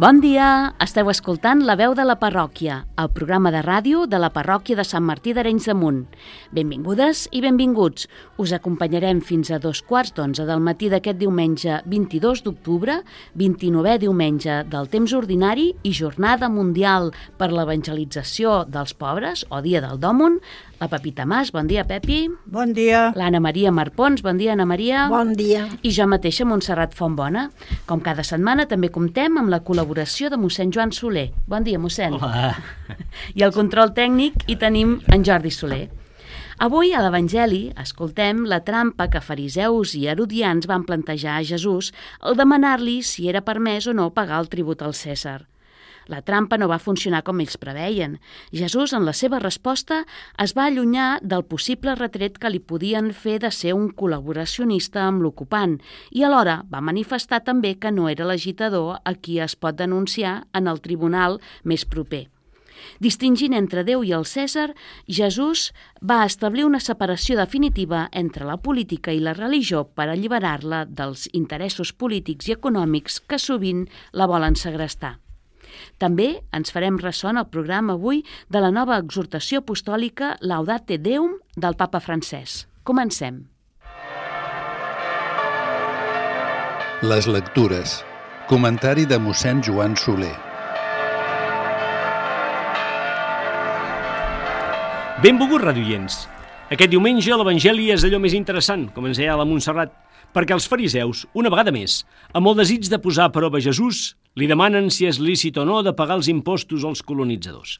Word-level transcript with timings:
Bon 0.00 0.16
dia! 0.16 0.72
Esteu 0.80 1.10
escoltant 1.12 1.60
La 1.68 1.74
veu 1.76 1.92
de 1.92 2.06
la 2.08 2.14
parròquia, 2.16 2.78
el 3.02 3.10
programa 3.12 3.50
de 3.52 3.60
ràdio 3.60 4.06
de 4.08 4.16
la 4.22 4.30
parròquia 4.32 4.78
de 4.78 4.84
Sant 4.88 5.04
Martí 5.04 5.34
d'Arenys 5.36 5.66
de 5.68 5.74
Munt. 5.76 5.98
Benvingudes 6.56 7.26
i 7.36 7.42
benvinguts. 7.44 8.06
Us 8.40 8.54
acompanyarem 8.56 9.20
fins 9.20 9.50
a 9.52 9.58
dos 9.60 9.82
quarts 9.84 10.14
d'onze 10.16 10.46
del 10.48 10.64
matí 10.64 10.88
d'aquest 10.88 11.20
diumenge 11.20 11.82
22 11.84 12.40
d'octubre, 12.46 12.96
29è 13.36 13.98
diumenge 14.00 14.62
del 14.72 14.88
temps 14.88 15.12
ordinari 15.20 15.68
i 15.84 15.92
jornada 15.92 16.48
mundial 16.48 17.12
per 17.36 17.50
l'evangelització 17.52 18.62
dels 18.72 18.96
pobres, 18.96 19.44
o 19.52 19.60
Dia 19.60 19.84
del 19.84 20.00
Dòmun, 20.00 20.40
la 20.80 20.88
Pepita 20.88 21.26
Mas, 21.26 21.52
bon 21.52 21.66
dia, 21.68 21.84
Pepi. 21.84 22.30
Bon 22.46 22.72
dia. 22.72 23.12
L'Anna 23.14 23.38
Maria 23.38 23.70
Marpons, 23.70 24.22
bon 24.24 24.38
dia, 24.40 24.54
Anna 24.54 24.64
Maria. 24.64 25.04
Bon 25.12 25.34
dia. 25.36 25.66
I 25.84 25.92
jo 25.92 26.06
mateixa, 26.08 26.46
Montserrat 26.48 26.96
Fontbona. 26.96 27.50
Com 27.86 28.00
cada 28.00 28.24
setmana 28.24 28.64
també 28.66 28.88
comptem 28.88 29.36
amb 29.36 29.52
la 29.52 29.60
col·laboració 29.60 30.32
de 30.32 30.40
mossèn 30.40 30.72
Joan 30.72 30.94
Soler. 30.96 31.28
Bon 31.46 31.62
dia, 31.62 31.78
mossèn. 31.78 32.16
Hola. 32.16 32.54
I 33.36 33.44
el 33.44 33.52
control 33.52 33.92
tècnic 33.92 34.46
hi 34.48 34.56
tenim 34.56 34.96
en 35.12 35.26
Jordi 35.26 35.52
Soler. 35.52 35.84
Avui 36.60 36.94
a 36.96 37.04
l'Evangeli 37.04 37.70
escoltem 37.80 38.42
la 38.48 38.62
trampa 38.64 39.06
que 39.12 39.20
fariseus 39.24 39.94
i 39.96 40.06
herodians 40.08 40.68
van 40.68 40.88
plantejar 40.88 41.38
a 41.38 41.44
Jesús 41.44 41.92
al 42.20 42.36
demanar-li 42.40 43.00
si 43.04 43.28
era 43.28 43.44
permès 43.44 43.88
o 43.88 43.96
no 43.96 44.10
pagar 44.16 44.40
el 44.40 44.48
tribut 44.52 44.84
al 44.84 44.96
Cèsar. 44.96 45.42
La 46.10 46.22
trampa 46.26 46.58
no 46.58 46.66
va 46.66 46.80
funcionar 46.82 47.20
com 47.22 47.38
ells 47.42 47.54
preveien. 47.62 48.16
Jesús, 48.50 48.94
en 48.96 49.04
la 49.06 49.14
seva 49.14 49.38
resposta, 49.38 50.00
es 50.42 50.56
va 50.58 50.64
allunyar 50.66 51.20
del 51.22 51.44
possible 51.46 51.94
retret 51.94 52.40
que 52.42 52.50
li 52.50 52.58
podien 52.58 53.12
fer 53.14 53.36
de 53.44 53.52
ser 53.54 53.76
un 53.78 53.86
col·laboracionista 53.94 55.04
amb 55.06 55.22
l'ocupant 55.22 55.78
i 56.10 56.26
alhora 56.26 56.64
va 56.72 56.82
manifestar 56.82 57.44
també 57.46 57.76
que 57.78 57.94
no 57.94 58.08
era 58.10 58.26
l'agitador 58.26 58.98
a 59.04 59.14
qui 59.14 59.38
es 59.38 59.54
pot 59.54 59.78
denunciar 59.78 60.34
en 60.52 60.66
el 60.66 60.82
tribunal 60.82 61.38
més 61.62 61.86
proper. 61.86 62.26
Distingint 62.98 63.54
entre 63.54 63.84
Déu 63.86 64.02
i 64.02 64.12
el 64.16 64.26
Cèsar, 64.26 64.70
Jesús 65.06 65.70
va 66.02 66.24
establir 66.26 66.66
una 66.66 66.80
separació 66.80 67.38
definitiva 67.38 68.08
entre 68.24 68.48
la 68.48 68.58
política 68.58 69.14
i 69.14 69.22
la 69.22 69.36
religió 69.38 69.84
per 69.94 70.08
alliberar-la 70.08 70.86
dels 70.88 71.28
interessos 71.32 71.92
polítics 71.92 72.50
i 72.50 72.56
econòmics 72.58 73.20
que 73.20 73.38
sovint 73.38 73.86
la 74.12 74.26
volen 74.26 74.56
segrestar. 74.56 75.18
També 75.98 76.32
ens 76.56 76.72
farem 76.74 76.98
ressò 77.00 77.30
en 77.30 77.40
el 77.42 77.48
programa 77.52 77.96
avui 77.98 78.24
de 78.48 78.60
la 78.62 78.72
nova 78.74 78.98
exhortació 78.98 79.62
apostòlica 79.64 80.36
Laudate 80.40 80.98
Deum 80.98 81.38
del 81.56 81.78
papa 81.78 82.00
francès. 82.00 82.66
Comencem. 82.84 83.44
Les 87.02 87.26
lectures. 87.26 88.00
Comentari 88.48 89.06
de 89.08 89.16
mossèn 89.16 89.62
Joan 89.64 89.94
Soler. 89.96 90.34
Benvolguts 95.20 95.64
radioients. 95.64 96.14
Aquest 96.72 96.92
diumenge 96.92 97.34
l'Evangeli 97.36 97.90
és 97.92 98.04
allò 98.06 98.20
més 98.22 98.32
interessant, 98.36 98.86
com 98.94 99.08
ens 99.08 99.18
deia 99.20 99.34
la 99.36 99.44
Montserrat, 99.44 99.90
perquè 100.34 100.54
els 100.54 100.66
fariseus, 100.70 101.24
una 101.34 101.50
vegada 101.50 101.72
més, 101.74 102.00
amb 102.36 102.50
el 102.50 102.58
desig 102.60 102.88
de 102.90 102.98
posar 103.02 103.28
a 103.28 103.34
prova 103.34 103.60
Jesús, 103.62 104.14
li 104.38 104.46
demanen 104.50 104.90
si 104.94 105.08
és 105.10 105.18
lícit 105.18 105.58
o 105.58 105.64
no 105.66 105.80
de 105.82 105.94
pagar 105.96 106.20
els 106.20 106.30
impostos 106.30 106.84
als 106.86 107.02
colonitzadors. 107.02 107.78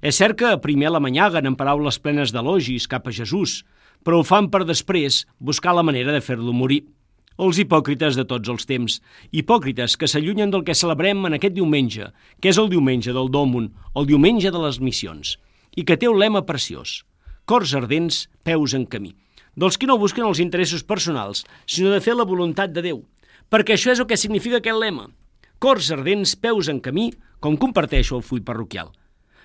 És 0.00 0.16
cert 0.16 0.38
que 0.40 0.54
primer 0.64 0.92
la 0.92 1.02
manyaguen 1.02 1.46
en 1.50 1.58
paraules 1.60 2.00
plenes 2.00 2.32
d'elogis 2.32 2.88
cap 2.88 3.08
a 3.08 3.12
Jesús, 3.12 3.60
però 4.04 4.20
ho 4.20 4.24
fan 4.24 4.48
per 4.48 4.64
després 4.64 5.26
buscar 5.38 5.76
la 5.76 5.84
manera 5.84 6.12
de 6.12 6.24
fer-lo 6.24 6.56
morir. 6.56 6.86
Els 7.40 7.60
hipòcrites 7.60 8.16
de 8.16 8.24
tots 8.28 8.48
els 8.52 8.66
temps, 8.68 8.98
hipòcrites 9.32 9.96
que 9.96 10.08
s'allunyen 10.08 10.50
del 10.52 10.64
que 10.64 10.76
celebrem 10.76 11.24
en 11.28 11.36
aquest 11.36 11.56
diumenge, 11.56 12.10
que 12.40 12.52
és 12.52 12.58
el 12.60 12.68
diumenge 12.72 13.12
del 13.16 13.32
Dòmun, 13.32 13.70
el 13.96 14.08
diumenge 14.08 14.52
de 14.52 14.60
les 14.60 14.80
missions, 14.80 15.36
i 15.76 15.84
que 15.84 15.96
té 15.96 16.08
un 16.08 16.20
lema 16.20 16.44
preciós, 16.48 17.02
cors 17.48 17.72
ardents, 17.76 18.26
peus 18.44 18.76
en 18.76 18.88
camí 18.88 19.14
dels 19.56 19.78
que 19.78 19.88
no 19.88 19.98
busquen 19.98 20.26
els 20.26 20.40
interessos 20.42 20.84
personals, 20.84 21.44
sinó 21.66 21.90
de 21.90 22.00
fer 22.04 22.14
la 22.16 22.28
voluntat 22.28 22.72
de 22.74 22.84
Déu, 22.84 23.02
perquè 23.50 23.74
això 23.74 23.92
és 23.92 24.00
el 24.00 24.08
que 24.10 24.20
significa 24.20 24.60
aquest 24.60 24.78
lema. 24.78 25.08
Cors 25.60 25.90
ardents, 25.92 26.36
peus 26.36 26.70
en 26.72 26.80
camí, 26.80 27.10
com 27.40 27.56
comparteixo 27.56 28.16
el 28.16 28.24
full 28.24 28.44
parroquial. 28.46 28.92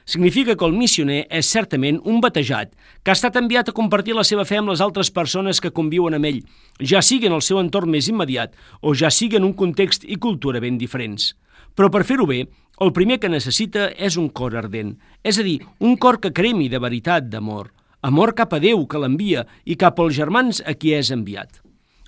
Significa 0.06 0.54
que 0.56 0.66
el 0.68 0.76
missioner 0.78 1.24
és 1.34 1.48
certament 1.50 1.98
un 2.06 2.20
batejat 2.22 2.76
que 3.02 3.10
ha 3.10 3.16
estat 3.18 3.40
enviat 3.40 3.72
a 3.72 3.74
compartir 3.74 4.14
la 4.14 4.24
seva 4.24 4.46
fe 4.46 4.60
amb 4.62 4.70
les 4.70 4.84
altres 4.86 5.10
persones 5.10 5.60
que 5.60 5.74
conviuen 5.74 6.14
amb 6.14 6.30
ell, 6.30 6.44
ja 6.78 7.02
sigui 7.02 7.26
en 7.26 7.34
el 7.34 7.42
seu 7.42 7.58
entorn 7.58 7.90
més 7.90 8.08
immediat 8.12 8.54
o 8.82 8.94
ja 8.94 9.10
sigui 9.10 9.40
en 9.40 9.48
un 9.50 9.56
context 9.58 10.06
i 10.06 10.20
cultura 10.22 10.62
ben 10.62 10.78
diferents. 10.78 11.34
Però 11.74 11.90
per 11.90 12.04
fer-ho 12.06 12.30
bé, 12.30 12.44
el 12.86 12.94
primer 12.94 13.18
que 13.20 13.32
necessita 13.34 13.90
és 13.98 14.20
un 14.22 14.30
cor 14.30 14.54
ardent, 14.56 14.94
és 15.24 15.40
a 15.42 15.44
dir, 15.48 15.58
un 15.80 15.98
cor 15.98 16.22
que 16.22 16.32
cremi 16.32 16.70
de 16.70 16.80
veritat, 16.80 17.26
d'amor, 17.32 17.72
amor 18.06 18.36
cap 18.38 18.54
a 18.54 18.60
Déu 18.62 18.84
que 18.86 19.00
l'envia 19.02 19.48
i 19.66 19.76
cap 19.82 19.98
als 20.00 20.14
germans 20.14 20.62
a 20.62 20.76
qui 20.78 20.94
és 20.94 21.10
enviat. 21.10 21.62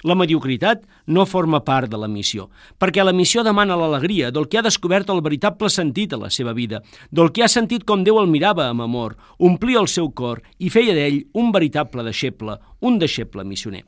La 0.05 0.13
mediocritat 0.13 0.83
no 1.09 1.25
forma 1.25 1.63
part 1.65 1.89
de 1.89 1.97
la 1.97 2.09
missió, 2.11 2.51
perquè 2.77 3.01
la 3.01 3.15
missió 3.17 3.41
demana 3.41 3.75
l'alegria 3.79 4.29
del 4.29 4.45
que 4.45 4.59
ha 4.59 4.65
descobert 4.65 5.09
el 5.09 5.23
veritable 5.25 5.71
sentit 5.73 6.13
a 6.13 6.19
la 6.21 6.29
seva 6.29 6.53
vida, 6.53 6.83
del 7.09 7.31
que 7.33 7.41
ha 7.41 7.49
sentit 7.49 7.83
com 7.83 8.03
Déu 8.05 8.19
el 8.21 8.29
mirava 8.29 8.67
amb 8.69 8.85
amor, 8.85 9.17
omplia 9.39 9.81
el 9.81 9.89
seu 9.89 10.11
cor 10.13 10.43
i 10.59 10.69
feia 10.69 10.93
d'ell 10.93 11.23
un 11.33 11.49
veritable 11.55 12.05
deixeble, 12.05 12.59
un 12.79 12.99
deixeble 13.01 13.47
missioner. 13.47 13.87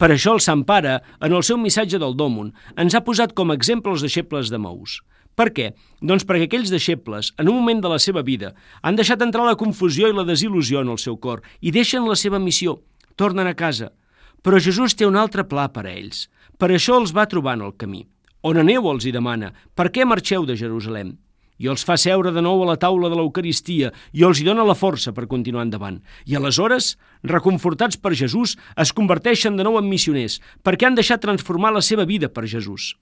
Per 0.00 0.08
això 0.12 0.32
el 0.36 0.40
Sant 0.44 0.64
Pare, 0.64 1.02
en 1.20 1.36
el 1.36 1.44
seu 1.44 1.60
missatge 1.60 2.00
del 2.00 2.16
Dòmun, 2.16 2.54
ens 2.80 2.96
ha 2.96 3.04
posat 3.04 3.36
com 3.36 3.52
a 3.52 3.58
exemple 3.60 3.92
els 3.92 4.04
deixebles 4.04 4.48
de 4.52 4.60
Mous. 4.60 5.02
Per 5.36 5.50
què? 5.52 5.66
Doncs 6.00 6.24
perquè 6.24 6.46
aquells 6.48 6.70
deixebles, 6.72 7.34
en 7.36 7.50
un 7.52 7.58
moment 7.58 7.82
de 7.84 7.90
la 7.92 7.98
seva 8.00 8.22
vida, 8.24 8.54
han 8.80 8.96
deixat 8.96 9.20
entrar 9.20 9.44
la 9.44 9.58
confusió 9.60 10.08
i 10.08 10.16
la 10.16 10.24
desil·lusió 10.24 10.80
en 10.80 10.94
el 10.94 11.00
seu 11.02 11.18
cor 11.20 11.42
i 11.60 11.72
deixen 11.76 12.08
la 12.08 12.16
seva 12.16 12.40
missió, 12.40 12.78
tornen 13.20 13.50
a 13.50 13.54
casa. 13.54 13.90
Però 14.40 14.56
Jesús 14.62 14.96
té 14.96 15.04
un 15.04 15.18
altre 15.20 15.44
pla 15.44 15.68
per 15.74 15.84
a 15.84 15.92
ells. 15.92 16.30
Per 16.56 16.70
això 16.72 16.96
els 16.96 17.12
va 17.12 17.28
trobar 17.28 17.58
en 17.58 17.66
el 17.68 17.76
camí. 17.76 18.06
On 18.48 18.56
aneu, 18.56 18.88
els 18.88 19.04
hi 19.04 19.12
demana, 19.12 19.52
per 19.76 19.90
què 19.92 20.08
marxeu 20.08 20.46
de 20.48 20.56
Jerusalem? 20.56 21.16
I 21.60 21.68
els 21.72 21.84
fa 21.88 21.96
seure 22.00 22.32
de 22.32 22.40
nou 22.44 22.62
a 22.62 22.68
la 22.70 22.76
taula 22.80 23.08
de 23.12 23.16
l'Eucaristia 23.16 23.90
i 24.16 24.24
els 24.24 24.40
hi 24.40 24.44
dona 24.48 24.64
la 24.64 24.76
força 24.76 25.12
per 25.16 25.28
continuar 25.28 25.64
endavant. 25.66 25.98
I 26.24 26.36
aleshores, 26.36 26.94
reconfortats 27.24 28.00
per 28.00 28.14
Jesús, 28.16 28.56
es 28.76 28.92
converteixen 28.92 29.56
de 29.56 29.64
nou 29.68 29.76
en 29.80 29.88
missioners 29.88 30.40
perquè 30.64 30.88
han 30.88 30.96
deixat 30.96 31.24
transformar 31.24 31.74
la 31.76 31.84
seva 31.84 32.08
vida 32.08 32.32
per 32.32 32.44
Jesús. 32.48 32.94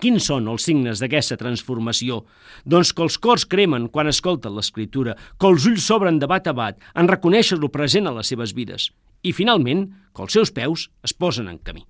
Quins 0.00 0.26
són 0.30 0.48
els 0.50 0.64
signes 0.66 1.00
d'aquesta 1.02 1.38
transformació? 1.40 2.22
Doncs 2.64 2.92
que 2.92 3.04
els 3.04 3.18
cors 3.18 3.46
cremen 3.46 3.88
quan 3.92 4.10
escolten 4.10 4.54
l'Escriptura, 4.56 5.14
que 5.38 5.50
els 5.50 5.66
ulls 5.70 5.86
s'obren 5.86 6.18
de 6.18 6.28
bat 6.30 6.48
a 6.50 6.54
bat 6.56 6.78
en 6.94 7.10
reconèixer-lo 7.10 7.70
present 7.74 8.10
a 8.10 8.14
les 8.16 8.32
seves 8.32 8.54
vides 8.56 8.90
i, 9.24 9.32
finalment, 9.32 9.86
que 10.14 10.24
els 10.24 10.34
seus 10.36 10.52
peus 10.52 10.88
es 11.04 11.14
posen 11.16 11.48
en 11.48 11.58
camí. 11.58 11.84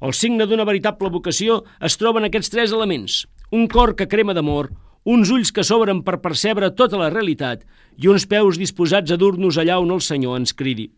El 0.00 0.14
signe 0.16 0.46
d'una 0.48 0.64
veritable 0.64 1.10
vocació 1.12 1.62
es 1.84 1.98
troba 2.00 2.22
en 2.22 2.28
aquests 2.30 2.52
tres 2.52 2.72
elements. 2.72 3.24
Un 3.52 3.66
cor 3.68 3.96
que 3.98 4.08
crema 4.08 4.32
d'amor, 4.36 4.70
uns 5.04 5.32
ulls 5.34 5.50
que 5.52 5.64
s'obren 5.66 6.04
per 6.06 6.20
percebre 6.24 6.70
tota 6.76 7.00
la 7.00 7.10
realitat 7.12 7.66
i 7.98 8.08
uns 8.08 8.26
peus 8.30 8.60
disposats 8.60 9.12
a 9.12 9.18
dur-nos 9.20 9.58
allà 9.58 9.80
on 9.80 9.92
el 9.92 10.00
Senyor 10.04 10.38
ens 10.40 10.54
cridi. 10.56 10.90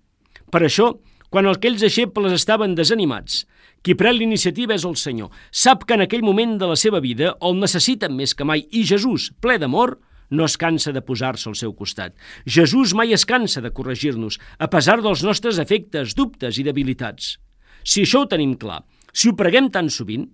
Per 0.53 0.62
això, 0.67 0.93
quan 1.32 1.49
aquells 1.49 1.81
deixebles 1.81 2.34
estaven 2.37 2.75
desanimats, 2.76 3.46
qui 3.81 3.96
pren 3.96 4.19
l'iniciativa 4.19 4.76
és 4.76 4.84
el 4.84 4.99
Senyor. 5.00 5.31
Sap 5.50 5.87
que 5.88 5.96
en 5.96 6.05
aquell 6.05 6.25
moment 6.26 6.58
de 6.61 6.69
la 6.69 6.76
seva 6.76 7.00
vida 7.00 7.32
el 7.40 7.56
necessiten 7.56 8.12
més 8.19 8.37
que 8.37 8.44
mai 8.44 8.67
i 8.69 8.84
Jesús, 8.84 9.31
ple 9.40 9.56
d'amor, 9.58 9.96
no 10.32 10.44
es 10.44 10.58
cansa 10.61 10.93
de 10.93 11.00
posar-se 11.05 11.49
al 11.49 11.56
seu 11.56 11.73
costat. 11.76 12.12
Jesús 12.44 12.93
mai 12.96 13.17
es 13.17 13.25
cansa 13.29 13.64
de 13.64 13.73
corregir-nos, 13.73 14.38
a 14.58 14.69
pesar 14.69 15.00
dels 15.00 15.25
nostres 15.25 15.58
efectes, 15.61 16.14
dubtes 16.17 16.61
i 16.61 16.67
debilitats. 16.69 17.38
Si 17.82 18.05
això 18.05 18.23
ho 18.23 18.29
tenim 18.29 18.55
clar, 18.61 18.82
si 19.12 19.32
ho 19.32 19.37
preguem 19.37 19.73
tan 19.73 19.88
sovint, 19.90 20.29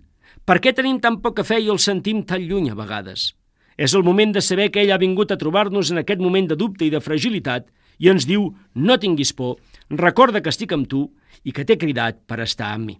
per 0.45 0.59
què 0.59 0.75
tenim 0.75 0.99
tan 0.99 1.21
poca 1.23 1.47
fe 1.47 1.61
i 1.63 1.71
el 1.71 1.79
sentim 1.79 2.25
tan 2.27 2.43
lluny 2.43 2.71
a 2.71 2.77
vegades? 2.77 3.33
És 3.79 3.95
el 3.95 4.03
moment 4.03 4.35
de 4.35 4.43
saber 4.43 4.67
que 4.71 4.83
ell 4.83 4.91
ha 4.91 4.99
vingut 4.99 5.31
a 5.31 5.39
trobar-nos 5.39 5.91
en 5.91 6.03
aquest 6.03 6.19
moment 6.19 6.47
de 6.51 6.59
dubte 6.59 6.83
i 6.83 6.91
de 6.91 6.99
fragilitat 6.99 7.69
i 7.99 8.09
ens 8.11 8.25
diu, 8.27 8.49
no 8.75 8.97
tinguis 8.99 9.31
por, 9.35 9.59
recorda 9.89 10.41
que 10.41 10.53
estic 10.53 10.73
amb 10.73 10.87
tu 10.89 11.07
i 11.43 11.53
que 11.53 11.65
t'he 11.65 11.77
cridat 11.81 12.21
per 12.27 12.39
estar 12.45 12.73
amb 12.73 12.91
mi. 12.91 12.99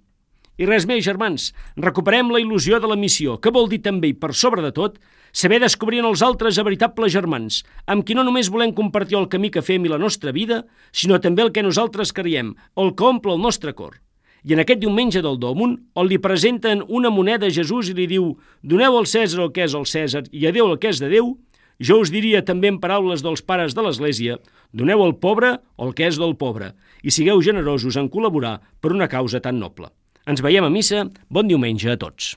I 0.60 0.68
res 0.68 0.84
més, 0.90 1.06
germans, 1.06 1.54
recuperem 1.80 2.34
la 2.34 2.42
il·lusió 2.42 2.82
de 2.84 2.88
la 2.92 2.98
missió, 3.00 3.38
que 3.40 3.52
vol 3.56 3.70
dir 3.72 3.80
també, 3.80 4.10
i 4.12 4.18
per 4.18 4.34
sobre 4.36 4.60
de 4.66 4.74
tot, 4.76 4.98
saber 5.32 5.62
descobrir 5.64 6.02
en 6.02 6.10
els 6.10 6.24
altres 6.26 6.60
a 6.60 6.66
veritables 6.68 7.14
germans, 7.14 7.62
amb 7.88 8.04
qui 8.04 8.18
no 8.18 8.26
només 8.28 8.50
volem 8.52 8.74
compartir 8.76 9.16
el 9.22 9.30
camí 9.32 9.54
que 9.56 9.64
fem 9.64 9.86
i 9.86 9.94
la 9.94 10.02
nostra 10.02 10.34
vida, 10.36 10.66
sinó 10.92 11.22
també 11.24 11.46
el 11.46 11.54
que 11.56 11.64
nosaltres 11.64 12.12
creiem, 12.12 12.56
el 12.76 12.92
que 12.92 13.08
omple 13.08 13.38
el 13.38 13.40
nostre 13.40 13.72
cor. 13.72 14.02
I 14.44 14.56
en 14.56 14.64
aquest 14.64 14.84
diumenge 14.84 15.22
del 15.24 15.40
Dòmun, 15.40 15.78
on 15.96 16.08
li 16.08 16.20
presenten 16.20 16.84
una 16.88 17.12
moneda 17.12 17.48
a 17.48 17.56
Jesús 17.56 17.92
i 17.92 17.96
li 17.96 18.08
diu 18.08 18.34
«Doneu 18.60 18.98
al 18.98 19.08
Cèsar 19.08 19.46
el 19.46 19.54
que 19.56 19.64
és 19.64 19.76
el 19.76 19.88
Cèsar 19.88 20.26
i 20.32 20.48
a 20.48 20.52
Déu 20.56 20.68
el 20.68 20.80
que 20.80 20.92
és 20.92 21.00
de 21.00 21.08
Déu», 21.12 21.38
jo 21.80 22.00
us 22.04 22.12
diria 22.12 22.44
també 22.46 22.72
en 22.72 22.80
paraules 22.84 23.24
dels 23.24 23.44
pares 23.46 23.76
de 23.76 23.86
l'Església, 23.86 24.38
doneu 24.76 25.04
al 25.04 25.16
pobre 25.24 25.56
el 25.80 25.96
que 25.96 26.10
és 26.12 26.20
del 26.20 26.36
pobre 26.40 26.74
i 27.04 27.14
sigueu 27.16 27.42
generosos 27.46 27.98
en 28.00 28.12
col·laborar 28.12 28.60
per 28.82 28.92
una 28.96 29.08
causa 29.08 29.40
tan 29.40 29.60
noble. 29.64 29.88
Ens 30.28 30.44
veiem 30.46 30.68
a 30.68 30.74
missa. 30.74 31.08
Bon 31.30 31.48
diumenge 31.48 31.90
a 31.90 31.98
tots. 31.98 32.36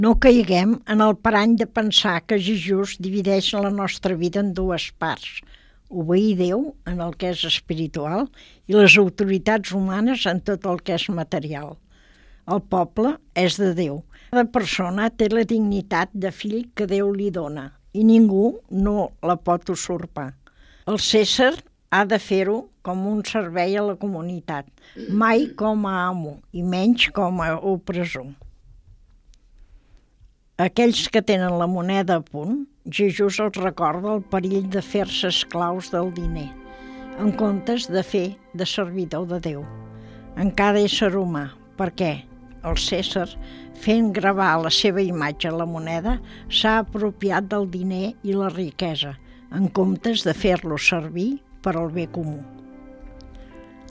No 0.00 0.14
caiguem 0.24 0.70
en 0.92 1.02
el 1.04 1.10
parany 1.26 1.58
de 1.60 1.66
pensar 1.78 2.22
que 2.24 2.38
Jesús 2.40 2.94
divideix 3.06 3.50
la 3.52 3.68
nostra 3.78 4.14
vida 4.16 4.40
en 4.40 4.54
dues 4.56 4.86
parts, 5.02 5.42
obeir 5.90 6.38
Déu 6.38 6.62
en 6.88 7.02
el 7.04 7.12
que 7.20 7.34
és 7.34 7.42
espiritual 7.50 8.24
i 8.64 8.78
les 8.78 8.96
autoritats 9.04 9.74
humanes 9.76 10.24
en 10.32 10.40
tot 10.48 10.64
el 10.72 10.80
que 10.80 10.96
és 10.96 11.06
material. 11.20 11.76
El 12.48 12.64
poble 12.72 13.12
és 13.44 13.60
de 13.60 13.74
Déu. 13.76 14.00
Cada 14.32 14.48
persona 14.56 15.12
té 15.12 15.28
la 15.28 15.44
dignitat 15.44 16.16
de 16.24 16.32
fill 16.32 16.70
que 16.72 16.88
Déu 16.88 17.12
li 17.12 17.28
dona 17.28 17.68
i 17.92 18.08
ningú 18.08 18.56
no 18.72 19.10
la 19.20 19.36
pot 19.36 19.68
usurpar. 19.68 20.30
El 20.88 20.96
César 21.12 21.58
ha 21.92 22.06
de 22.08 22.24
fer-ho 22.32 22.62
com 22.80 23.04
un 23.04 23.20
servei 23.28 23.76
a 23.76 23.84
la 23.92 24.00
comunitat, 24.00 24.64
mai 25.12 25.50
com 25.60 25.84
a 25.84 25.98
amo 26.08 26.38
i 26.56 26.64
menys 26.64 27.10
com 27.12 27.44
a 27.44 27.58
opressor 27.60 28.30
aquells 30.60 31.06
que 31.08 31.22
tenen 31.24 31.58
la 31.60 31.68
moneda 31.70 32.18
a 32.20 32.24
punt, 32.24 32.64
Jesús 32.90 33.38
els 33.40 33.58
recorda 33.60 34.16
el 34.16 34.24
perill 34.32 34.66
de 34.72 34.82
fer-se 34.84 35.30
esclaus 35.30 35.90
del 35.92 36.10
diner, 36.16 36.48
en 37.20 37.32
comptes 37.38 37.86
de 37.88 38.02
fer 38.04 38.26
de 38.52 38.66
servidor 38.66 39.28
de 39.30 39.40
Déu, 39.44 39.64
en 40.36 40.52
cada 40.58 40.82
ésser 40.84 41.12
humà, 41.16 41.46
perquè 41.80 42.12
el 42.68 42.76
César, 42.76 43.28
fent 43.80 44.12
gravar 44.12 44.52
la 44.60 44.72
seva 44.74 45.00
imatge 45.00 45.48
a 45.48 45.56
la 45.56 45.68
moneda, 45.68 46.18
s'ha 46.52 46.78
apropiat 46.84 47.48
del 47.48 47.68
diner 47.72 48.12
i 48.22 48.36
la 48.36 48.52
riquesa, 48.52 49.16
en 49.56 49.68
comptes 49.72 50.26
de 50.28 50.36
fer-lo 50.36 50.78
servir 50.78 51.30
per 51.64 51.76
al 51.76 51.88
bé 51.94 52.10
comú. 52.12 52.59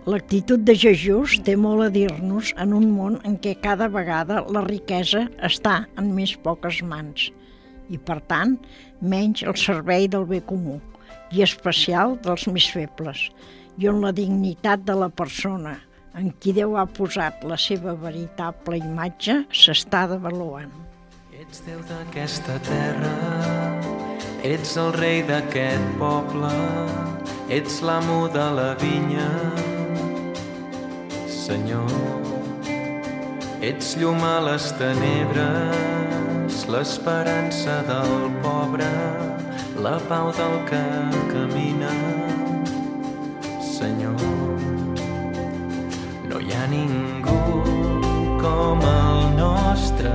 L'actitud 0.09 0.63
de 0.65 0.73
Jesús 0.73 1.35
té 1.45 1.53
molt 1.59 1.83
a 1.85 1.87
dir-nos 1.93 2.49
en 2.63 2.71
un 2.73 2.87
món 2.95 3.19
en 3.29 3.35
què 3.43 3.51
cada 3.61 3.85
vegada 3.93 4.39
la 4.55 4.63
riquesa 4.65 5.27
està 5.45 5.83
en 6.01 6.07
més 6.15 6.31
poques 6.45 6.79
mans 6.81 7.27
i, 7.93 7.97
per 7.97 8.17
tant, 8.31 8.55
menys 9.01 9.43
al 9.45 9.59
servei 9.59 10.07
del 10.09 10.25
bé 10.31 10.39
comú 10.49 10.79
i 11.35 11.43
especial 11.45 12.17
dels 12.25 12.47
més 12.49 12.71
febles, 12.73 13.27
i 13.77 13.85
on 13.91 14.01
la 14.01 14.13
dignitat 14.15 14.81
de 14.89 14.97
la 14.97 15.11
persona 15.13 15.75
en 16.17 16.33
qui 16.41 16.55
Déu 16.57 16.73
ha 16.79 16.87
posat 16.89 17.45
la 17.45 17.59
seva 17.61 17.93
veritable 17.93 18.81
imatge 18.81 19.43
s'està 19.53 20.07
devaluant. 20.09 20.73
Ets 21.37 21.61
Déu 21.69 21.85
d'aquesta 21.91 22.57
terra, 22.65 23.13
ets 24.41 24.73
el 24.81 24.89
rei 24.97 25.21
d'aquest 25.29 25.97
poble, 26.01 26.53
ets 27.53 27.83
l'amo 27.85 28.23
de 28.33 28.53
la 28.57 28.71
vinya, 28.81 29.29
Senyor. 31.49 31.89
Ets 33.65 33.95
llum 33.97 34.21
a 34.21 34.35
les 34.45 34.67
tenebres, 34.77 36.57
l'esperança 36.69 37.79
del 37.87 38.27
pobre, 38.43 38.89
la 39.81 39.95
pau 40.11 40.29
del 40.37 40.55
que 40.69 40.83
camina. 41.31 41.89
Senyor, 43.65 44.21
no 46.29 46.37
hi 46.37 46.53
ha 46.53 46.69
ningú 46.69 47.41
com 48.45 48.85
el 48.93 49.19
nostre 49.41 50.13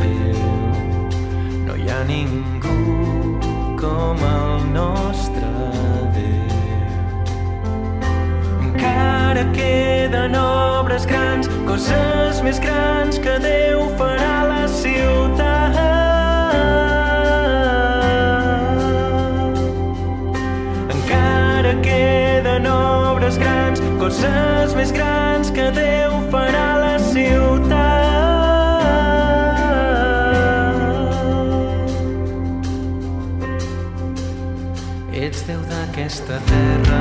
Déu. 0.00 0.42
No 1.68 1.76
hi 1.76 1.92
ha 1.92 2.00
ningú 2.08 2.78
com 3.76 4.28
el 4.32 4.70
nostre 4.72 5.51
encara 9.32 9.52
queden 9.54 10.34
obres 10.36 11.06
grans, 11.06 11.48
coses 11.64 12.42
més 12.44 12.58
grans 12.60 13.16
que 13.18 13.38
Déu 13.40 13.88
farà 13.96 14.42
a 14.42 14.44
la 14.44 14.66
ciutat. 14.68 15.78
Encara 20.92 21.72
queden 21.80 22.68
obres 22.68 23.38
grans, 23.40 23.80
coses 24.02 24.76
més 24.76 24.92
grans 24.92 25.48
que 25.50 25.70
Déu 25.72 26.20
farà 26.28 26.66
a 26.74 26.78
la 26.84 26.98
ciutat. 27.08 27.72
Ets 35.24 35.46
Déu 35.48 35.64
d'aquesta 35.72 36.36
terra, 36.52 37.00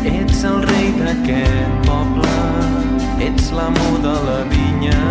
Ets 0.00 0.44
el 0.48 0.62
rei 0.64 0.88
d'aquest 0.96 1.72
poble, 1.84 2.36
ets 3.20 3.50
l'amo 3.52 3.98
de 4.00 4.14
la 4.26 4.38
vinya. 4.48 5.02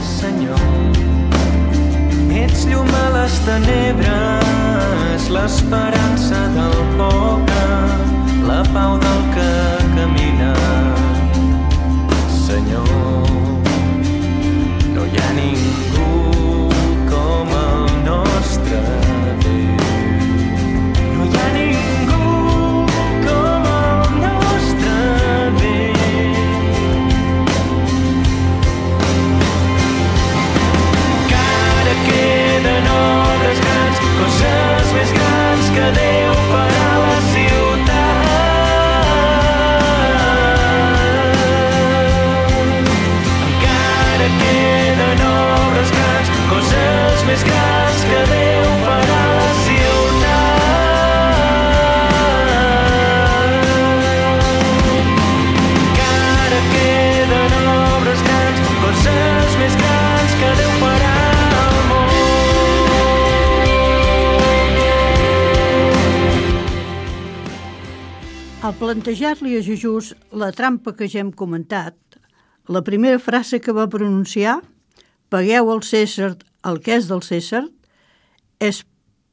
Senyor, 0.00 0.96
ets 2.32 2.64
llum 2.70 2.88
a 3.02 3.06
les 3.18 3.36
tenebres, 3.44 5.28
l'esperança 5.28 6.40
del 6.56 6.85
plantejar-li 68.96 69.58
a 69.58 69.60
Jesús 69.60 70.14
la 70.32 70.54
trampa 70.56 70.94
que 70.96 71.04
ja 71.04 71.20
hem 71.20 71.28
comentat, 71.28 71.92
La 72.66 72.80
primera 72.82 73.18
frase 73.20 73.60
que 73.60 73.74
va 73.76 73.84
pronunciar, 73.92 74.62
pagueu 75.28 75.68
al 75.70 75.82
César 75.84 76.32
el 76.64 76.80
que 76.80 76.96
és 76.96 77.06
del 77.06 77.20
César, 77.22 77.60
és 78.58 78.80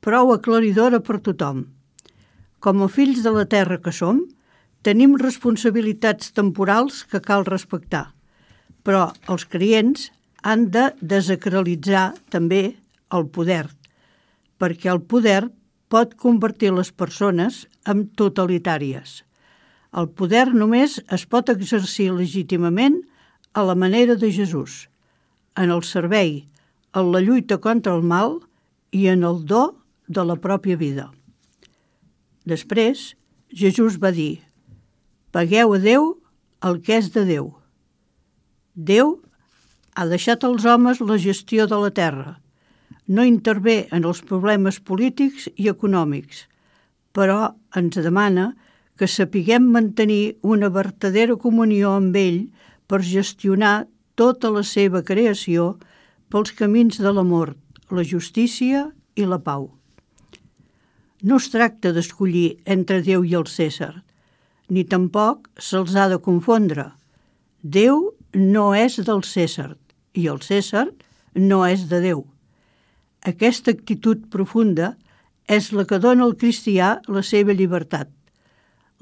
prou 0.04 0.34
aclaridora 0.36 1.00
per 1.00 1.22
tothom. 1.24 1.64
Com 2.60 2.84
a 2.84 2.90
fills 2.92 3.24
de 3.24 3.32
la 3.32 3.48
terra 3.48 3.80
que 3.80 3.96
som, 3.96 4.20
tenim 4.84 5.16
responsabilitats 5.18 6.36
temporals 6.36 7.02
que 7.08 7.24
cal 7.24 7.48
respectar, 7.48 8.12
però 8.84 9.14
els 9.32 9.48
creients 9.48 10.12
han 10.44 10.70
de 10.76 10.90
desacralitzar 11.02 12.12
també 12.30 12.76
el 13.10 13.30
poder, 13.32 13.66
perquè 14.60 14.92
el 14.92 15.02
poder 15.02 15.48
pot 15.88 16.18
convertir 16.20 16.76
les 16.76 16.92
persones 16.92 17.64
en 17.88 18.10
totalitàries. 18.14 19.24
El 19.94 20.10
poder 20.10 20.48
només 20.54 20.98
es 21.14 21.26
pot 21.30 21.52
exercir 21.54 22.10
legítimament 22.18 22.96
a 23.54 23.64
la 23.68 23.76
manera 23.78 24.16
de 24.18 24.32
Jesús, 24.34 24.88
en 25.56 25.70
el 25.70 25.84
servei, 25.86 26.48
en 26.98 27.12
la 27.14 27.22
lluita 27.22 27.60
contra 27.62 27.94
el 27.94 28.02
mal 28.02 28.40
i 28.92 29.06
en 29.12 29.22
el 29.28 29.44
do 29.46 29.76
de 30.08 30.26
la 30.26 30.38
pròpia 30.42 30.78
vida. 30.78 31.12
Després, 32.50 33.14
Jesús 33.54 34.00
va 34.02 34.12
dir, 34.12 34.42
pagueu 35.32 35.76
a 35.78 35.80
Déu 35.80 36.10
el 36.66 36.82
que 36.82 36.98
és 36.98 37.12
de 37.14 37.28
Déu. 37.30 37.52
Déu 38.74 39.20
ha 39.94 40.10
deixat 40.10 40.44
als 40.44 40.66
homes 40.66 41.02
la 41.06 41.20
gestió 41.22 41.70
de 41.70 41.78
la 41.78 41.94
terra. 41.94 42.40
No 43.06 43.26
intervé 43.30 43.88
en 43.94 44.10
els 44.10 44.24
problemes 44.26 44.80
polítics 44.82 45.50
i 45.54 45.70
econòmics, 45.70 46.48
però 47.14 47.54
ens 47.78 48.02
demana 48.02 48.54
que 48.56 48.73
sapiguem 49.10 49.66
mantenir 49.74 50.38
una 50.42 50.70
vertadera 50.70 51.36
comunió 51.42 51.96
amb 51.98 52.16
ell 52.16 52.42
per 52.88 53.02
gestionar 53.02 53.88
tota 54.16 54.52
la 54.54 54.64
seva 54.64 55.02
creació 55.02 55.78
pels 56.30 56.54
camins 56.58 57.00
de 57.02 57.12
l'amor, 57.14 57.56
la 57.90 58.04
justícia 58.06 58.88
i 59.16 59.26
la 59.26 59.40
pau. 59.42 59.72
No 61.24 61.38
es 61.40 61.50
tracta 61.50 61.94
d'escollir 61.96 62.60
entre 62.66 63.02
Déu 63.02 63.24
i 63.24 63.34
el 63.38 63.48
César, 63.48 63.94
ni 64.70 64.84
tampoc 64.84 65.50
se'ls 65.58 65.96
ha 65.96 66.10
de 66.12 66.20
confondre. 66.22 66.90
Déu 67.64 68.12
no 68.36 68.74
és 68.76 68.98
del 69.08 69.24
César 69.24 69.72
i 70.14 70.28
el 70.28 70.42
César 70.42 70.88
no 71.36 71.64
és 71.66 71.88
de 71.90 72.02
Déu. 72.04 72.26
Aquesta 73.24 73.72
actitud 73.72 74.28
profunda 74.30 74.94
és 75.48 75.72
la 75.72 75.86
que 75.88 76.00
dona 76.00 76.26
al 76.28 76.36
cristià 76.40 77.00
la 77.08 77.24
seva 77.24 77.56
llibertat. 77.56 78.10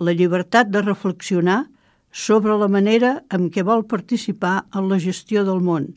La 0.01 0.13
llibertat 0.17 0.71
de 0.73 0.81
reflexionar 0.81 1.59
sobre 2.11 2.57
la 2.57 2.67
manera 2.67 3.11
en 3.37 3.49
què 3.53 3.63
vol 3.63 3.83
participar 3.87 4.55
en 4.75 4.89
la 4.89 4.99
gestió 4.99 5.45
del 5.47 5.61
món, 5.61 5.91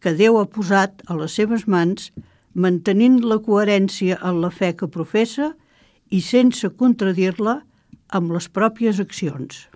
que 0.00 0.14
Déu 0.14 0.38
ha 0.38 0.46
posat 0.46 1.02
a 1.10 1.16
les 1.18 1.34
seves 1.34 1.66
mans 1.66 2.12
mantenint 2.54 3.18
la 3.26 3.40
coherència 3.48 4.18
en 4.22 4.40
la 4.44 4.52
fe 4.54 4.72
que 4.78 4.88
professa 4.98 5.50
i 6.08 6.22
sense 6.22 6.70
contradir-la 6.82 7.58
amb 8.16 8.32
les 8.36 8.46
pròpies 8.48 9.02
accions. 9.02 9.66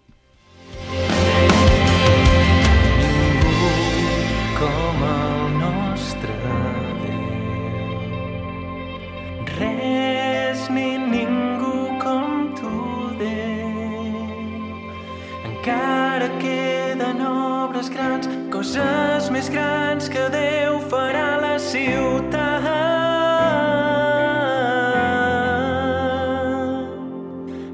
Més 19.41 19.49
grans 19.49 20.09
que 20.13 20.25
Déu 20.29 20.75
farà 20.93 21.39
la 21.41 21.55
ciutat. 21.57 22.67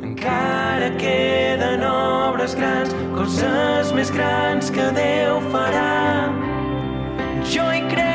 Encara 0.07 0.93
queden 1.03 1.83
obres 1.91 2.55
grans, 2.55 2.95
coses 3.19 3.91
més 3.99 4.15
grans 4.15 4.71
que 4.71 4.93
Déu 4.95 5.43
farà. 5.51 6.31
Jo 7.51 7.67
hi 7.75 7.83
crec, 7.91 8.06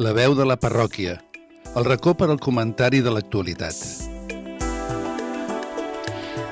La 0.00 0.14
veu 0.16 0.32
de 0.32 0.46
la 0.48 0.54
parròquia. 0.56 1.18
El 1.76 1.84
racó 1.84 2.14
per 2.16 2.30
al 2.32 2.38
comentari 2.40 3.02
de 3.04 3.10
l'actualitat. 3.12 3.76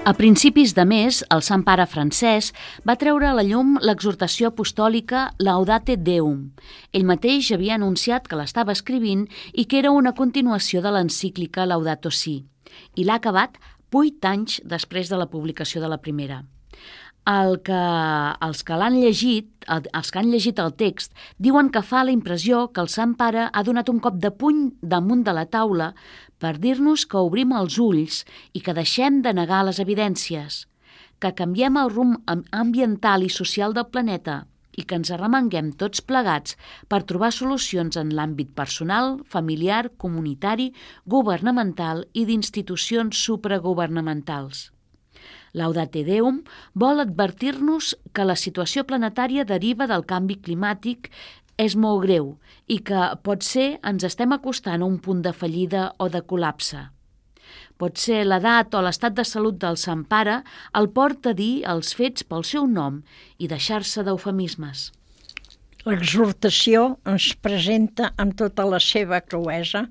A 0.05 0.12
principis 0.19 0.75
de 0.76 0.85
mes, 0.85 1.23
el 1.33 1.40
Sant 1.47 1.64
Pare 1.64 1.87
Francès 1.88 2.50
va 2.85 2.99
treure 3.00 3.31
a 3.31 3.33
la 3.38 3.47
llum 3.49 3.78
l'exhortació 3.81 4.50
apostòlica 4.52 5.31
Laudate 5.40 5.97
Deum. 5.97 6.50
Ell 6.93 7.09
mateix 7.09 7.49
havia 7.57 7.78
anunciat 7.81 8.28
que 8.28 8.37
l'estava 8.37 8.76
escrivint 8.76 9.25
i 9.55 9.64
que 9.64 9.81
era 9.81 9.97
una 9.97 10.12
continuació 10.12 10.85
de 10.85 10.93
l'encíclica 10.93 11.64
Laudato 11.64 12.12
Si, 12.12 12.43
i 13.00 13.09
l'ha 13.09 13.17
acabat 13.17 13.57
vuit 13.88 14.21
anys 14.28 14.61
després 14.61 15.09
de 15.09 15.17
la 15.17 15.31
publicació 15.33 15.81
de 15.81 15.88
la 15.88 16.02
primera. 16.05 16.43
El 17.28 17.58
que, 17.66 17.78
els 18.47 18.62
que 18.64 18.76
l'han 18.80 18.94
llegit, 19.02 19.49
el- 19.75 19.88
els 19.99 20.11
que 20.11 20.18
han 20.20 20.30
llegit 20.32 20.58
el 20.64 20.73
text, 20.80 21.12
diuen 21.37 21.68
que 21.75 21.82
fa 21.85 22.04
la 22.04 22.14
impressió 22.14 22.61
que 22.73 22.80
el 22.80 22.88
Sant 22.88 23.12
Pare 23.20 23.50
ha 23.52 23.62
donat 23.66 23.90
un 23.92 23.99
cop 24.00 24.16
de 24.23 24.30
puny 24.30 24.62
damunt 24.80 25.25
de 25.26 25.35
la 25.37 25.44
taula 25.44 25.90
per 26.38 26.54
dir-nos 26.58 27.04
que 27.04 27.18
obrim 27.20 27.52
els 27.52 27.76
ulls 27.78 28.23
i 28.54 28.61
que 28.64 28.73
deixem 28.73 29.20
de 29.20 29.35
negar 29.35 29.64
les 29.66 29.78
evidències, 29.85 30.62
que 31.20 31.35
canviem 31.35 31.76
el 31.76 31.90
rumb 31.90 32.16
am- 32.26 32.44
ambiental 32.50 33.23
i 33.23 33.28
social 33.28 33.75
del 33.76 33.90
planeta 33.92 34.47
i 34.78 34.85
que 34.87 34.94
ens 34.94 35.11
arremanguem 35.11 35.73
tots 35.76 36.00
plegats 36.00 36.56
per 36.88 37.02
trobar 37.02 37.32
solucions 37.35 37.97
en 37.99 38.14
l'àmbit 38.14 38.54
personal, 38.54 39.18
familiar, 39.26 39.90
comunitari, 39.99 40.73
governamental 41.04 42.06
i 42.14 42.25
d'institucions 42.25 43.18
supragovernamentals. 43.26 44.70
Laudate 45.55 46.05
Deum 46.05 46.43
vol 46.75 47.00
advertir-nos 47.00 47.95
que 48.12 48.26
la 48.26 48.37
situació 48.37 48.85
planetària 48.85 49.47
deriva 49.49 49.88
del 49.88 50.05
canvi 50.05 50.37
climàtic 50.45 51.11
és 51.59 51.75
molt 51.75 52.05
greu 52.05 52.37
i 52.71 52.78
que 52.90 53.09
potser 53.26 53.78
ens 53.90 54.05
estem 54.07 54.33
acostant 54.37 54.83
a 54.83 54.87
un 54.87 54.99
punt 55.02 55.25
de 55.25 55.33
fallida 55.35 55.88
o 55.99 56.09
de 56.12 56.23
col·lapse. 56.23 56.85
Potser 57.78 58.25
l'edat 58.26 58.75
o 58.75 58.83
l'estat 58.85 59.17
de 59.17 59.25
salut 59.25 59.59
del 59.62 59.78
Sant 59.81 60.05
Pare 60.11 60.43
el 60.78 60.88
porta 60.95 61.33
a 61.33 61.38
dir 61.38 61.64
els 61.73 61.95
fets 61.99 62.26
pel 62.26 62.45
seu 62.45 62.67
nom 62.67 63.02
i 63.38 63.50
deixar-se 63.50 64.05
d'eufemismes. 64.07 64.90
L'exhortació 65.87 66.99
ens 67.09 67.33
presenta 67.40 68.12
amb 68.19 68.37
tota 68.38 68.67
la 68.69 68.81
seva 68.83 69.23
cruesa 69.25 69.87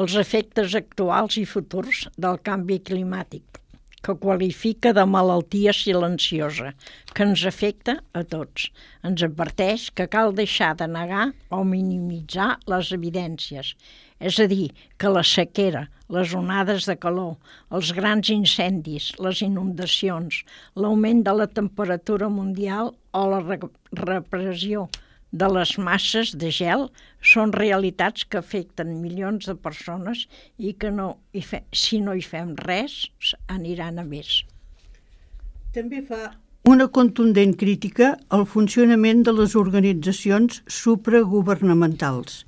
els 0.00 0.14
efectes 0.20 0.76
actuals 0.78 1.36
i 1.40 1.46
futurs 1.48 2.04
del 2.16 2.38
canvi 2.46 2.78
climàtic, 2.86 3.59
que 4.02 4.14
qualifica 4.16 4.92
de 4.96 5.04
malaltia 5.04 5.72
silenciosa, 5.76 6.72
que 7.14 7.24
ens 7.26 7.44
afecta 7.46 7.98
a 8.16 8.22
tots. 8.24 8.70
Ens 9.04 9.24
adverteix 9.26 9.88
que 9.90 10.08
cal 10.08 10.32
deixar 10.36 10.72
de 10.80 10.88
negar 10.88 11.26
o 11.50 11.62
minimitzar 11.64 12.54
les 12.70 12.92
evidències, 12.96 13.74
és 14.20 14.38
a 14.40 14.46
dir, 14.48 14.70
que 15.00 15.12
la 15.12 15.24
sequera, 15.24 15.86
les 16.12 16.32
onades 16.36 16.88
de 16.88 16.96
calor, 17.04 17.36
els 17.72 17.92
grans 17.96 18.32
incendis, 18.32 19.12
les 19.20 19.44
inundacions, 19.46 20.42
l'augment 20.76 21.22
de 21.24 21.36
la 21.42 21.48
temperatura 21.60 22.28
mundial 22.28 22.94
o 23.12 23.28
la 23.32 23.44
re 23.44 23.60
repressió 23.96 24.88
de 25.32 25.48
les 25.54 25.76
masses 25.78 26.32
de 26.34 26.50
gel 26.50 26.88
són 27.32 27.54
realitats 27.54 28.26
que 28.26 28.40
afecten 28.40 28.96
milions 29.02 29.46
de 29.46 29.54
persones 29.54 30.26
i 30.58 30.74
que 30.74 30.90
no 30.90 31.12
hi 31.32 31.42
fe, 31.46 31.62
si 31.72 32.00
no 32.02 32.14
hi 32.14 32.22
fem 32.26 32.54
res 32.66 33.08
aniran 33.46 34.02
a 34.02 34.06
més. 34.06 34.42
També 35.74 36.02
fa 36.06 36.32
una 36.68 36.90
contundent 36.92 37.54
crítica 37.56 38.12
al 38.28 38.44
funcionament 38.46 39.22
de 39.24 39.32
les 39.32 39.54
organitzacions 39.56 40.60
supragovernamentals 40.68 42.42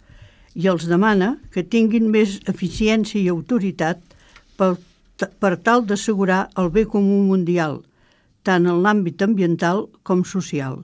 i 0.54 0.68
els 0.68 0.84
demana 0.90 1.36
que 1.54 1.64
tinguin 1.64 2.10
més 2.12 2.36
eficiència 2.50 3.22
i 3.22 3.30
autoritat 3.32 4.02
per, 4.60 4.74
per 5.16 5.54
tal 5.64 5.86
d'assegurar 5.88 6.42
el 6.60 6.68
bé 6.74 6.84
comú 6.84 7.22
mundial, 7.30 7.80
tant 8.44 8.68
en 8.68 8.82
l'àmbit 8.84 9.22
ambiental 9.24 9.86
com 10.02 10.26
social. 10.28 10.82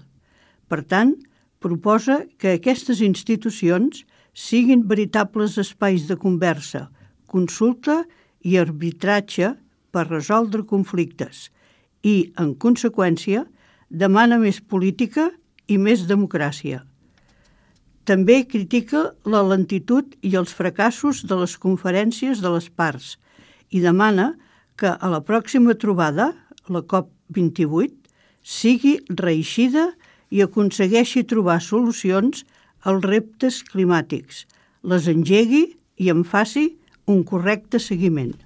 Per 0.73 0.81
tant, 0.89 1.13
proposa 1.59 2.23
que 2.39 2.55
aquestes 2.57 3.01
institucions 3.03 4.05
siguin 4.35 4.85
veritables 4.87 5.59
espais 5.59 6.07
de 6.09 6.17
conversa, 6.17 6.89
consulta 7.27 8.05
i 8.47 8.57
arbitratge 8.59 9.55
per 9.91 10.07
resoldre 10.09 10.63
conflictes 10.63 11.49
i, 12.07 12.31
en 12.39 12.55
conseqüència, 12.55 13.45
demana 13.91 14.39
més 14.39 14.61
política 14.61 15.31
i 15.67 15.79
més 15.79 16.07
democràcia. 16.07 16.85
També 18.09 18.45
critica 18.49 19.11
la 19.29 19.43
lentitud 19.45 20.15
i 20.25 20.37
els 20.39 20.55
fracassos 20.55 21.25
de 21.29 21.37
les 21.43 21.59
conferències 21.61 22.41
de 22.41 22.53
les 22.55 22.69
parts 22.71 23.17
i 23.69 23.83
demana 23.85 24.33
que 24.79 24.95
a 24.95 25.11
la 25.11 25.21
pròxima 25.21 25.75
trobada, 25.77 26.31
la 26.71 26.81
COP28, 26.87 27.93
sigui 28.41 28.95
reeixida 29.11 29.91
i 29.91 30.08
aconsegueixi 30.45 31.25
trobar 31.25 31.61
solucions 31.65 32.45
als 32.85 33.05
reptes 33.05 33.63
climàtics, 33.73 34.45
les 34.85 35.09
engegui 35.11 35.65
i 35.99 36.13
en 36.13 36.23
faci 36.25 36.69
un 37.09 37.25
correcte 37.25 37.81
seguiment. 37.83 38.37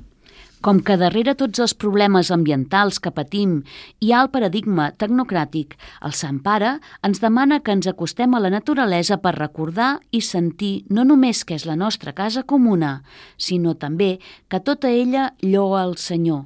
Com 0.62 0.78
que 0.86 0.94
darrere 0.94 1.32
tots 1.34 1.58
els 1.58 1.72
problemes 1.74 2.28
ambientals 2.30 3.00
que 3.02 3.10
patim 3.10 3.56
hi 3.98 4.12
ha 4.12 4.20
el 4.22 4.28
paradigma 4.30 4.92
tecnocràtic, 4.94 5.74
el 6.06 6.14
Sant 6.14 6.38
Pare 6.44 6.76
ens 7.02 7.18
demana 7.18 7.58
que 7.66 7.74
ens 7.74 7.88
acostem 7.90 8.36
a 8.38 8.40
la 8.44 8.52
naturalesa 8.54 9.18
per 9.24 9.32
recordar 9.34 9.96
i 10.14 10.20
sentir 10.22 10.84
no 10.88 11.02
només 11.02 11.42
que 11.42 11.58
és 11.58 11.66
la 11.66 11.74
nostra 11.74 12.14
casa 12.14 12.44
comuna, 12.46 13.00
sinó 13.36 13.74
també 13.74 14.20
que 14.46 14.62
tota 14.62 14.92
ella 14.94 15.32
lloa 15.42 15.82
el 15.82 15.96
Senyor. 15.98 16.44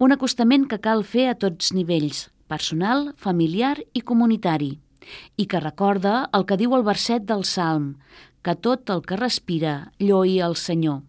Un 0.00 0.16
acostament 0.16 0.64
que 0.72 0.80
cal 0.80 1.04
fer 1.04 1.28
a 1.28 1.36
tots 1.36 1.74
nivells, 1.76 2.30
personal, 2.48 3.12
familiar 3.16 3.76
i 3.92 4.02
comunitari, 4.02 4.76
i 5.36 5.46
que 5.46 5.62
recorda 5.62 6.28
el 6.36 6.46
que 6.46 6.58
diu 6.60 6.74
el 6.76 6.84
verset 6.86 7.26
del 7.28 7.44
Salm, 7.44 7.94
que 8.42 8.54
tot 8.54 8.90
el 8.94 9.02
que 9.02 9.18
respira 9.18 9.92
lloi 9.98 10.38
el 10.40 10.56
Senyor. 10.56 11.02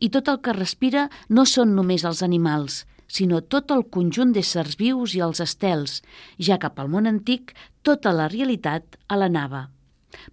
I 0.00 0.08
tot 0.12 0.28
el 0.28 0.40
que 0.44 0.56
respira 0.56 1.08
no 1.28 1.44
són 1.48 1.76
només 1.76 2.04
els 2.08 2.22
animals, 2.24 2.82
sinó 3.08 3.42
tot 3.42 3.72
el 3.74 3.84
conjunt 3.92 4.32
d'éssers 4.32 4.78
vius 4.80 5.16
i 5.16 5.20
els 5.24 5.40
estels, 5.44 6.00
ja 6.40 6.58
que 6.58 6.72
pel 6.72 6.88
món 6.92 7.08
antic 7.08 7.52
tota 7.84 8.12
la 8.16 8.28
realitat 8.32 8.96
alenava. 9.08 9.68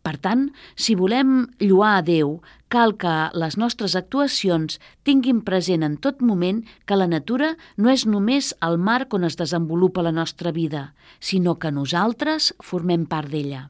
Per 0.03 0.15
tant, 0.21 0.49
si 0.75 0.95
volem 0.95 1.47
lluar 1.59 1.97
a 1.97 2.05
Déu, 2.05 2.39
cal 2.69 2.95
que 3.01 3.13
les 3.33 3.57
nostres 3.57 3.95
actuacions 3.97 4.77
tinguin 5.07 5.41
present 5.41 5.83
en 5.85 5.97
tot 5.97 6.21
moment 6.21 6.61
que 6.85 6.97
la 6.99 7.09
natura 7.09 7.55
no 7.77 7.89
és 7.89 8.05
només 8.05 8.53
el 8.65 8.77
marc 8.77 9.13
on 9.17 9.25
es 9.25 9.39
desenvolupa 9.39 10.05
la 10.05 10.13
nostra 10.15 10.53
vida, 10.55 10.93
sinó 11.19 11.57
que 11.59 11.73
nosaltres 11.73 12.53
formem 12.63 13.07
part 13.09 13.31
d'ella. 13.33 13.67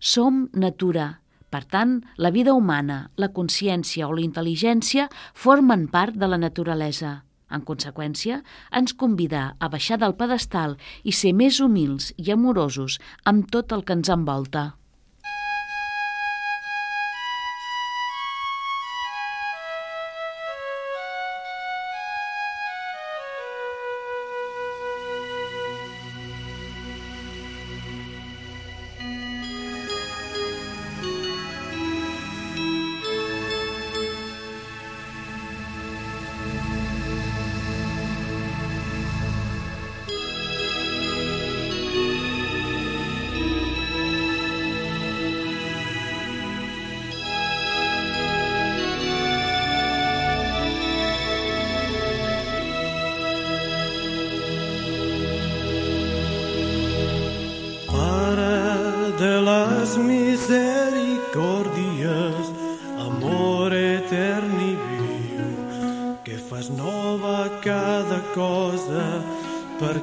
Som 0.00 0.46
natura, 0.54 1.20
per 1.50 1.64
tant, 1.64 2.00
la 2.16 2.30
vida 2.30 2.54
humana, 2.54 3.10
la 3.16 3.30
consciència 3.32 4.08
o 4.08 4.14
la 4.14 4.24
intel·ligència 4.24 5.06
formen 5.34 5.86
part 5.92 6.16
de 6.18 6.28
la 6.30 6.40
naturalesa. 6.40 7.22
En 7.46 7.62
conseqüència, 7.62 8.40
ens 8.74 8.94
convida 8.98 9.44
a 9.62 9.68
baixar 9.70 10.00
del 10.02 10.16
pedestal 10.18 10.74
i 11.06 11.14
ser 11.14 11.32
més 11.32 11.60
humils 11.62 12.10
i 12.18 12.32
amorosos 12.34 12.98
amb 13.24 13.46
tot 13.52 13.72
el 13.76 13.86
que 13.86 13.94
ens 13.94 14.10
envolta. 14.10 14.72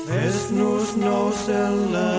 Fes-nos 0.06 0.96
nous 0.96 1.36
en 1.50 1.74
l'esperit. 1.92 2.17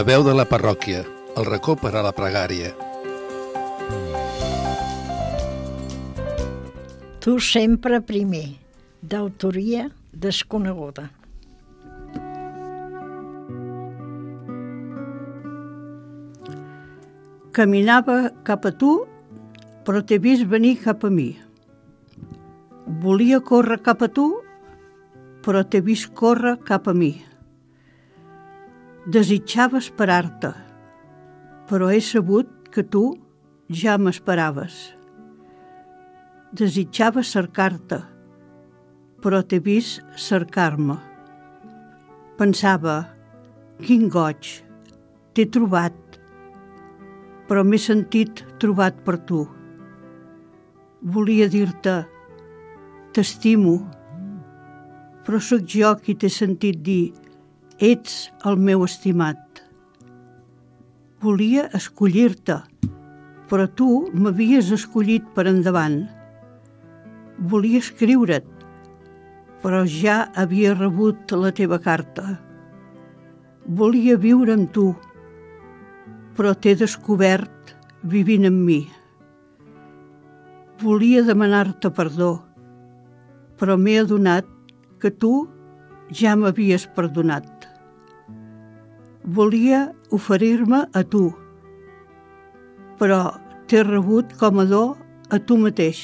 La 0.00 0.04
veu 0.08 0.22
de 0.24 0.32
la 0.32 0.46
parròquia, 0.48 1.02
el 1.36 1.44
racó 1.44 1.74
per 1.76 1.90
a 1.92 2.00
la 2.00 2.10
pregària. 2.16 2.70
Tu 7.20 7.34
sempre 7.44 7.98
primer, 8.08 8.46
d'autoria 9.02 9.90
desconeguda. 10.24 11.04
Caminava 17.52 18.20
cap 18.48 18.64
a 18.64 18.72
tu, 18.72 18.96
però 19.84 20.00
t'he 20.00 20.16
vist 20.16 20.48
venir 20.48 20.78
cap 20.80 21.04
a 21.04 21.12
mi. 21.12 21.34
Volia 23.04 23.44
córrer 23.44 23.82
cap 23.84 24.08
a 24.08 24.08
tu, 24.08 24.30
però 25.44 25.60
t'he 25.60 25.84
vist 25.84 26.14
córrer 26.16 26.56
cap 26.64 26.88
a 26.88 26.96
mi. 26.96 27.18
Desitjava 29.10 29.80
esperar-te, 29.80 30.48
però 31.66 31.88
he 31.90 31.98
sabut 32.04 32.68
que 32.70 32.84
tu 32.94 33.00
ja 33.74 33.96
m'esperaves. 33.98 34.74
Desitjava 36.60 37.24
cercar-te, 37.26 37.98
però 39.24 39.40
t'he 39.42 39.58
vist 39.66 40.04
cercar-me. 40.26 40.94
Pensava, 42.38 42.94
quin 43.82 44.04
goig, 44.14 44.50
t'he 45.34 45.46
trobat, 45.56 46.20
però 47.48 47.64
m'he 47.66 47.80
sentit 47.82 48.44
trobat 48.62 49.00
per 49.08 49.16
tu. 49.32 49.40
Volia 51.16 51.48
dir-te, 51.50 51.96
t'estimo, 53.10 53.74
però 55.24 55.42
sóc 55.42 55.66
jo 55.74 55.96
qui 55.98 56.14
t'he 56.14 56.30
sentit 56.30 56.78
dir, 56.86 57.19
ets 57.80 58.28
el 58.44 58.58
meu 58.60 58.82
estimat. 58.84 59.40
Volia 61.24 61.62
escollir-te, 61.76 62.58
però 63.48 63.64
tu 63.72 63.86
m'havies 64.12 64.68
escollit 64.76 65.24
per 65.32 65.46
endavant. 65.48 66.02
Volia 67.52 67.80
escriure't, 67.80 68.50
però 69.62 69.80
ja 69.88 70.26
havia 70.42 70.74
rebut 70.74 71.32
la 71.32 71.54
teva 71.56 71.78
carta. 71.80 72.34
Volia 73.64 74.18
viure 74.20 74.58
amb 74.58 74.68
tu, 74.76 74.90
però 76.36 76.52
t'he 76.52 76.74
descobert 76.82 77.72
vivint 78.04 78.44
amb 78.50 78.60
mi. 78.66 78.82
Volia 80.84 81.24
demanar-te 81.24 81.88
perdó, 81.96 82.34
però 83.56 83.80
m'he 83.80 83.96
adonat 84.04 84.44
que 85.00 85.08
tu 85.08 85.32
ja 86.12 86.36
m'havies 86.36 86.84
perdonat. 86.92 87.59
Volia 89.24 89.90
oferir-me 90.16 90.86
a 90.96 91.02
tu, 91.04 91.26
però 92.96 93.34
t'he 93.68 93.82
rebut 93.84 94.32
com 94.40 94.62
a 94.62 94.64
do 94.64 94.84
a 95.28 95.38
tu 95.38 95.58
mateix. 95.60 96.00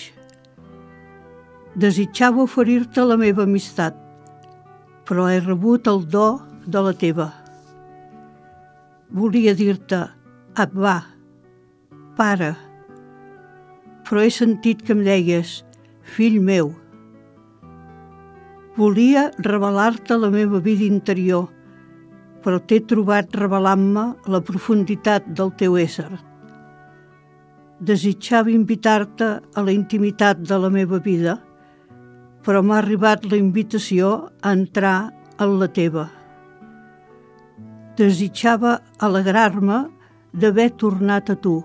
Desitjava 1.81 2.44
oferir-te 2.44 3.07
la 3.09 3.16
meva 3.16 3.46
amistat, 3.48 3.96
però 5.09 5.31
he 5.33 5.40
rebut 5.40 5.88
el 5.88 6.05
do 6.05 6.26
de 6.66 6.85
la 6.85 6.92
teva. 6.92 7.31
Volia 9.09 9.57
dir-te, 9.57 10.02
Abba, 10.57 10.98
pare, 12.20 12.52
però 14.05 14.20
he 14.20 14.31
sentit 14.31 14.85
que 14.85 14.92
em 14.92 15.05
deies, 15.09 15.62
fill 16.05 16.37
meu. 16.44 16.74
Volia 18.76 19.31
revelar-te 19.40 20.20
la 20.20 20.29
meva 20.29 20.61
vida 20.61 20.85
interior, 20.85 21.48
però 22.46 22.61
t'he 22.62 22.76
trobat 22.87 23.32
revelant-me 23.35 24.02
la 24.30 24.38
profunditat 24.38 25.24
del 25.35 25.48
teu 25.59 25.74
ésser. 25.82 26.12
Desitjava 27.88 28.52
invitar-te 28.54 29.30
a 29.42 29.64
la 29.66 29.72
intimitat 29.74 30.44
de 30.46 30.59
la 30.62 30.68
meva 30.70 31.00
vida, 31.02 31.32
però 32.46 32.61
m'ha 32.62 32.76
arribat 32.78 33.26
la 33.26 33.40
invitació 33.40 34.11
a 34.46 34.52
entrar 34.54 35.11
en 35.42 35.56
la 35.59 35.66
teva. 35.66 36.04
Desitjava 37.98 38.76
alegrar-me 39.02 39.80
d'haver 40.30 40.68
tornat 40.78 41.32
a 41.35 41.37
tu, 41.42 41.56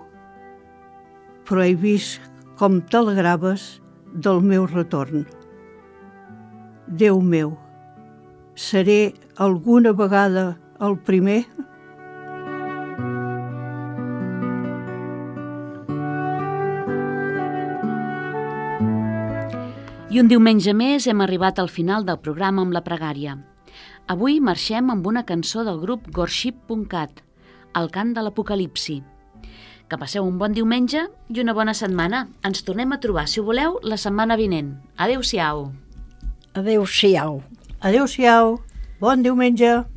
però 1.46 1.62
he 1.62 1.76
vist 1.78 2.26
com 2.58 2.80
t'alegraves 2.90 3.68
del 4.26 4.42
meu 4.42 4.66
retorn. 4.66 5.22
Déu 6.90 7.22
meu, 7.22 7.54
seré 8.58 9.14
alguna 9.38 9.94
vegada 9.94 10.58
el 10.82 10.98
primer? 10.98 11.46
I 20.12 20.20
un 20.20 20.28
diumenge 20.28 20.74
més 20.76 21.06
hem 21.08 21.22
arribat 21.24 21.62
al 21.62 21.70
final 21.72 22.04
del 22.04 22.18
programa 22.20 22.66
amb 22.66 22.74
la 22.76 22.82
pregària. 22.84 23.38
Avui 24.12 24.40
marxem 24.44 24.90
amb 24.92 25.06
una 25.08 25.22
cançó 25.24 25.62
del 25.64 25.78
grup 25.80 26.10
Gorship.cat, 26.12 27.22
El 27.78 27.88
cant 27.88 28.12
de 28.12 28.26
l'Apocalipsi. 28.26 28.98
Que 29.88 29.96
passeu 29.96 30.26
un 30.26 30.36
bon 30.40 30.52
diumenge 30.52 31.06
i 31.32 31.40
una 31.40 31.54
bona 31.56 31.72
setmana. 31.72 32.26
Ens 32.44 32.60
tornem 32.66 32.92
a 32.92 33.00
trobar, 33.00 33.24
si 33.28 33.40
ho 33.40 33.46
voleu, 33.46 33.78
la 33.82 33.96
setmana 33.96 34.36
vinent. 34.36 34.74
Adéu-siau. 34.98 35.70
Adéu-siau. 36.52 37.40
Adéu-siau, 37.80 38.58
bon 39.00 39.24
diumenge. 39.24 39.91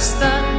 Que 0.00 0.49